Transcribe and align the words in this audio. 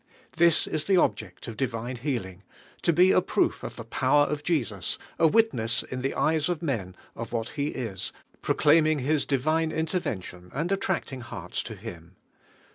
This 0.37 0.65
is 0.65 0.85
the 0.85 0.95
oJbject 0.95 1.47
of 1.47 1.55
divine 1.55 1.97
healing; 1.97 2.41
to 2.81 2.91
be 2.91 3.11
a 3.11 3.21
proof 3.21 3.61
of 3.61 3.75
the 3.75 3.83
power 3.83 4.25
of 4.25 4.41
Jesus, 4.41 4.97
a 5.19 5.27
witness 5.27 5.83
in 5.83 6.01
the 6.01 6.15
eyes 6.15 6.49
of 6.49 6.63
men 6.63 6.95
of 7.15 7.31
what 7.31 7.49
He 7.49 7.67
is, 7.67 8.11
proclaiming 8.41 8.97
His 8.97 9.27
di 9.27 9.35
vine 9.37 9.71
intervention, 9.71 10.49
and 10.55 10.71
attracting 10.71 11.21
hearts 11.21 11.61
to 11.61 11.75
Him. 11.75 12.15